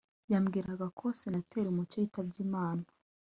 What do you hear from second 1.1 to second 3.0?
Senateri Mucyo yitabye Imana